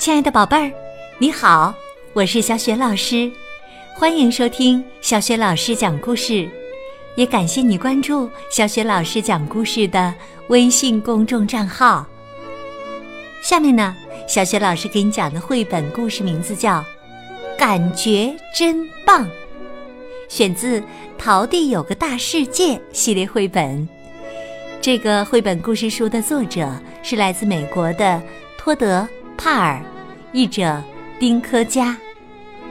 [0.00, 0.72] 亲爱的宝贝儿，
[1.18, 1.74] 你好，
[2.14, 3.30] 我是小雪老师，
[3.94, 6.48] 欢迎收听小雪老师讲故事，
[7.16, 10.14] 也感谢你关注小雪老师讲故事的
[10.48, 12.06] 微信公众账号。
[13.42, 13.94] 下面呢，
[14.26, 16.78] 小雪老师给你讲的绘本故事名字叫
[17.58, 19.26] 《感觉真棒》，
[20.30, 20.80] 选自
[21.18, 23.86] 《淘地有个大世界》系列绘本。
[24.80, 26.72] 这个绘本故事书的作者
[27.02, 28.22] 是来自美国的
[28.56, 29.02] 托德·
[29.42, 29.82] 帕尔，
[30.32, 30.82] 译者
[31.18, 31.96] 丁科佳，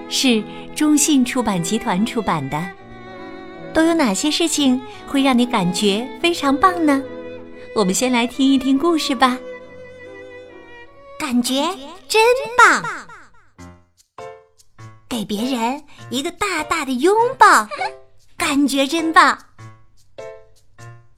[0.07, 0.43] 是
[0.75, 2.63] 中信出版集团出版的。
[3.73, 7.01] 都有哪些事情会让你感觉非常棒呢？
[7.73, 9.39] 我们先来听一听故事吧。
[11.17, 11.55] 感觉
[12.07, 12.21] 真
[12.55, 12.83] 棒，
[15.09, 17.67] 给别人一个大大的拥抱，
[18.37, 19.39] 感觉真棒。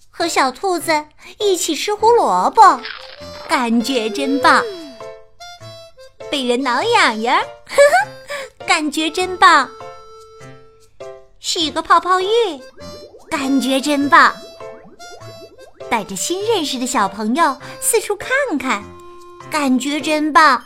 [0.09, 1.07] 和小兔子
[1.39, 2.79] 一起吃胡萝卜，
[3.49, 4.63] 感觉真棒；
[6.31, 7.45] 被人挠痒痒，呵
[7.75, 8.07] 呵，
[8.65, 9.67] 感觉真棒；
[11.41, 12.25] 洗个泡泡浴，
[13.29, 14.31] 感觉真棒；
[15.89, 18.81] 带着新认识的小朋友四处看看，
[19.51, 20.57] 感觉真棒；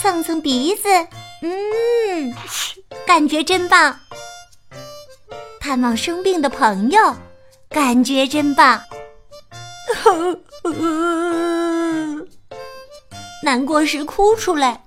[0.00, 0.88] 蹭蹭鼻子，
[1.42, 2.32] 嗯，
[3.04, 3.96] 感觉真棒；
[5.60, 7.16] 探望生病的朋友。
[7.74, 8.78] 感觉真棒，
[13.42, 14.80] 难过时哭出来，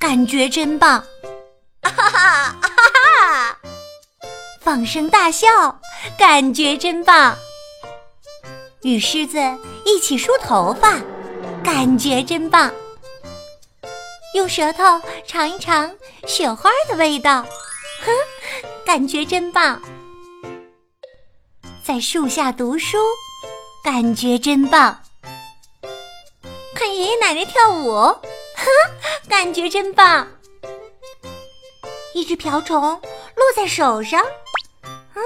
[0.00, 0.98] 感觉真棒，
[1.80, 2.32] 哈 哈哈
[2.66, 3.58] 哈！
[4.60, 5.48] 放声大笑，
[6.18, 7.36] 感觉真棒。
[8.82, 9.38] 与狮子
[9.86, 10.98] 一起梳头发，
[11.62, 12.72] 感觉真棒。
[14.34, 15.94] 用舌头尝一尝
[16.26, 17.42] 雪花的味道，
[18.04, 18.12] 哼，
[18.84, 19.80] 感觉真棒。
[21.84, 22.98] 在树下读书，
[23.84, 24.98] 感觉真棒。
[26.84, 28.20] 看爷爷奶奶跳舞，呵，
[29.26, 30.28] 感觉真棒。
[32.12, 34.22] 一只瓢虫落在手上，
[34.82, 35.18] 啊，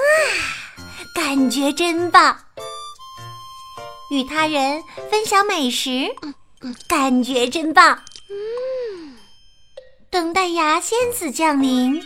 [1.16, 2.38] 感觉真棒。
[4.12, 6.14] 与他人分享美食，
[6.88, 8.04] 感觉真棒。
[8.30, 9.18] 嗯，
[10.10, 12.00] 等待牙仙子降临，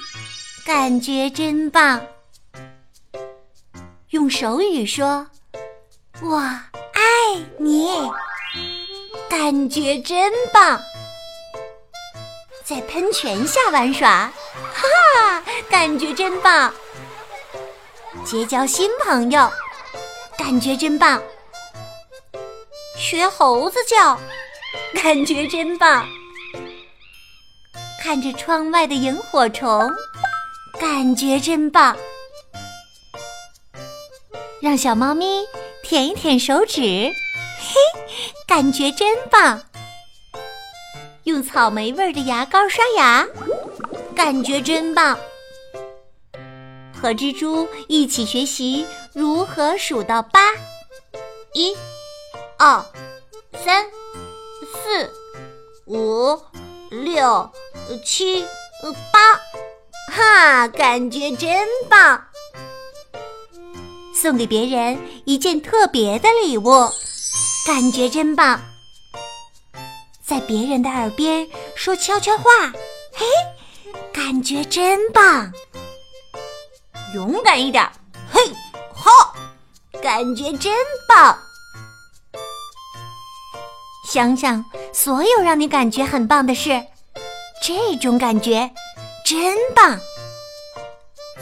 [0.64, 2.00] 感觉真棒。
[4.08, 5.26] 用手语说
[6.24, 6.62] “我爱
[7.58, 7.90] 你”，
[9.32, 10.78] 感觉真棒。
[12.62, 14.30] 在喷泉下玩耍，
[14.74, 14.82] 哈
[15.16, 16.70] 哈，感觉真棒。
[18.26, 19.50] 结交新朋友，
[20.36, 21.22] 感觉真棒。
[22.98, 24.20] 学猴子叫，
[25.02, 26.06] 感觉真棒。
[28.02, 29.90] 看着窗外的萤火虫，
[30.78, 31.96] 感觉真棒。
[34.60, 35.46] 让小猫咪
[35.82, 37.10] 舔一舔手指，
[37.62, 38.00] 嘿，
[38.46, 39.62] 感觉真棒。
[41.24, 43.24] 用草莓味的牙膏刷牙，
[44.16, 45.16] 感觉真棒。
[46.92, 50.40] 和蜘蛛一起学习如何数到八，
[51.52, 51.76] 一、
[52.58, 52.84] 二、
[53.64, 53.86] 三、
[54.72, 55.12] 四、
[55.86, 56.36] 五、
[56.90, 57.50] 六、
[58.04, 58.44] 七、
[59.12, 59.40] 八，
[60.12, 62.24] 哈，感觉真棒。
[64.14, 66.88] 送给别人一件特别的礼物，
[67.64, 68.60] 感觉真棒。
[70.20, 71.46] 在别人的耳边
[71.76, 72.44] 说悄悄话，
[73.14, 73.24] 嘿，
[74.12, 75.52] 感觉真棒。
[77.14, 77.88] 勇敢一点，
[78.32, 78.40] 嘿，
[78.92, 79.32] 哈，
[80.02, 80.74] 感觉真
[81.08, 81.38] 棒。
[84.10, 86.82] 想想所有让你感觉很棒的事，
[87.62, 88.70] 这种感觉
[89.24, 90.00] 真棒。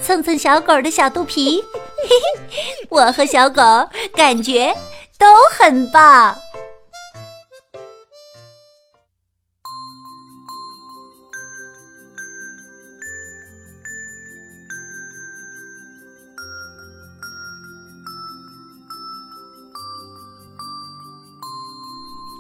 [0.03, 1.65] 蹭蹭小狗的小肚皮。
[2.03, 2.09] 嘿
[2.51, 3.63] 嘿，我和小狗
[4.15, 4.75] 感觉
[5.21, 6.35] 都很棒。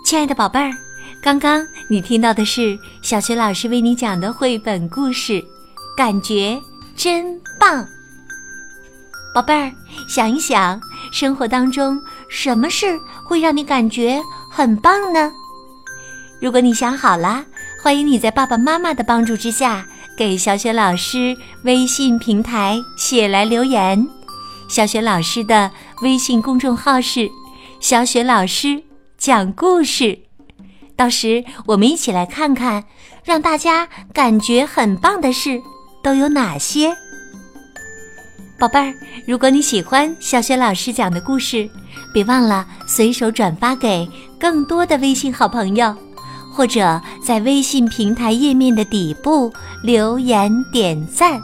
[0.06, 0.72] 亲爱的宝贝儿，
[1.22, 5.44] 刚刚你听到的是小学老师为你讲的绘本故事，
[5.94, 6.58] 感觉
[6.96, 7.86] 真棒。
[9.32, 9.70] 宝贝儿，
[10.08, 10.80] 想一想，
[11.12, 15.32] 生活当中什么事会让你感觉很棒呢？
[16.40, 17.44] 如果你想好了，
[17.82, 19.84] 欢迎你在爸爸妈妈的帮助之下，
[20.16, 24.06] 给小雪老师微信平台写来留言。
[24.68, 25.72] 小雪老师的
[26.02, 27.28] 微信公众号是
[27.80, 28.84] “小雪老师
[29.18, 30.20] 讲故事”，
[30.96, 32.84] 到时我们一起来看看，
[33.24, 35.60] 让大家感觉很棒的事
[36.00, 36.96] 都有哪些。
[38.58, 38.94] 宝贝儿，
[39.26, 41.68] 如果你喜欢小雪老师讲的故事，
[42.12, 44.08] 别忘了随手转发给
[44.38, 45.94] 更多的微信好朋友。
[46.52, 49.50] 或者在微信平台页面的底部
[49.84, 51.40] 留言点赞。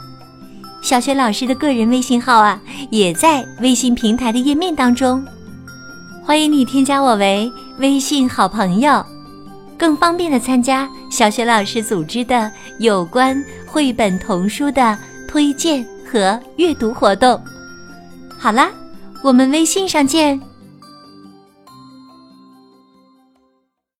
[0.82, 2.60] 小雪老师的个人微信号啊，
[2.90, 5.24] 也在微信平台的页面当中，
[6.24, 9.02] 欢迎你添加我为微信好朋友，
[9.78, 14.98] 更方便的参加小雪老师组织的有关绘本童书的
[15.28, 17.40] 推荐和阅读活动。
[18.36, 18.70] 好啦，
[19.22, 20.38] 我们微信上见。